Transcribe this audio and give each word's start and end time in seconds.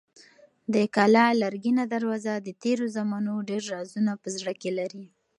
د 0.73 0.75
کلا 0.95 1.25
لرګینه 1.41 1.83
دروازه 1.93 2.33
د 2.39 2.49
تېرو 2.63 2.85
زمانو 2.97 3.33
ډېر 3.49 3.63
رازونه 3.73 4.11
په 4.21 4.27
زړه 4.37 4.53
کې 4.61 4.71
لري. 4.79 5.05